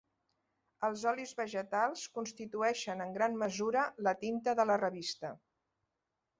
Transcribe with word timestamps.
Els 0.87 1.03
olis 1.11 1.33
vegetals 1.41 2.07
constitueixen 2.17 3.05
en 3.07 3.15
gran 3.19 3.39
mesura 3.45 3.87
la 4.09 4.17
tinta 4.25 4.59
de 4.63 4.69
la 4.73 4.83
revista. 4.87 5.35